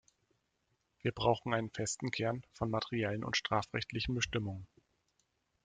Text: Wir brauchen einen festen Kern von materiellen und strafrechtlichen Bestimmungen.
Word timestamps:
Wir 1.03 1.11
brauchen 1.11 1.53
einen 1.53 1.69
festen 1.69 2.09
Kern 2.09 2.43
von 2.53 2.71
materiellen 2.71 3.23
und 3.23 3.37
strafrechtlichen 3.37 4.15
Bestimmungen. 4.15 4.65